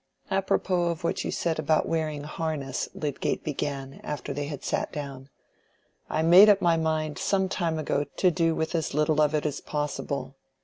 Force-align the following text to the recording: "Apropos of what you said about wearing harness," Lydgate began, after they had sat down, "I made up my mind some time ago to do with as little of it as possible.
"Apropos 0.31 0.85
of 0.85 1.03
what 1.03 1.23
you 1.23 1.29
said 1.29 1.59
about 1.59 1.87
wearing 1.87 2.23
harness," 2.23 2.89
Lydgate 2.95 3.43
began, 3.43 4.01
after 4.03 4.33
they 4.33 4.47
had 4.47 4.63
sat 4.63 4.91
down, 4.91 5.29
"I 6.09 6.23
made 6.23 6.49
up 6.49 6.59
my 6.59 6.75
mind 6.75 7.19
some 7.19 7.47
time 7.47 7.77
ago 7.77 8.05
to 8.15 8.31
do 8.31 8.55
with 8.55 8.73
as 8.73 8.95
little 8.95 9.21
of 9.21 9.35
it 9.35 9.45
as 9.45 9.61
possible. 9.61 10.33